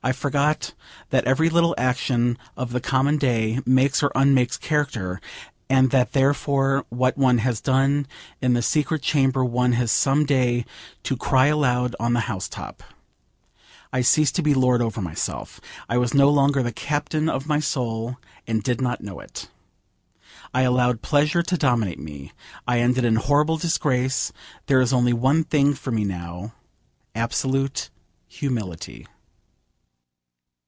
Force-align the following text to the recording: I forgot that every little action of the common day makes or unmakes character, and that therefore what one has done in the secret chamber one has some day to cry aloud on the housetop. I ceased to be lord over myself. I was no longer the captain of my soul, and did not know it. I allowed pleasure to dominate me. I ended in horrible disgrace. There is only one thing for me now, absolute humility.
I 0.00 0.12
forgot 0.12 0.74
that 1.10 1.24
every 1.24 1.50
little 1.50 1.74
action 1.76 2.38
of 2.56 2.70
the 2.70 2.80
common 2.80 3.18
day 3.18 3.58
makes 3.66 4.00
or 4.00 4.12
unmakes 4.14 4.56
character, 4.56 5.20
and 5.68 5.90
that 5.90 6.12
therefore 6.12 6.86
what 6.88 7.18
one 7.18 7.38
has 7.38 7.60
done 7.60 8.06
in 8.40 8.52
the 8.52 8.62
secret 8.62 9.02
chamber 9.02 9.44
one 9.44 9.72
has 9.72 9.90
some 9.90 10.24
day 10.24 10.64
to 11.02 11.16
cry 11.16 11.46
aloud 11.46 11.96
on 11.98 12.12
the 12.12 12.20
housetop. 12.20 12.84
I 13.92 14.02
ceased 14.02 14.36
to 14.36 14.42
be 14.42 14.54
lord 14.54 14.80
over 14.80 15.02
myself. 15.02 15.60
I 15.88 15.98
was 15.98 16.14
no 16.14 16.30
longer 16.30 16.62
the 16.62 16.70
captain 16.72 17.28
of 17.28 17.48
my 17.48 17.58
soul, 17.58 18.18
and 18.46 18.62
did 18.62 18.80
not 18.80 19.00
know 19.02 19.18
it. 19.18 19.50
I 20.54 20.62
allowed 20.62 21.02
pleasure 21.02 21.42
to 21.42 21.56
dominate 21.58 21.98
me. 21.98 22.30
I 22.68 22.78
ended 22.78 23.04
in 23.04 23.16
horrible 23.16 23.56
disgrace. 23.56 24.32
There 24.66 24.80
is 24.80 24.92
only 24.92 25.12
one 25.12 25.42
thing 25.42 25.74
for 25.74 25.90
me 25.90 26.04
now, 26.04 26.54
absolute 27.16 27.90
humility. 28.28 29.08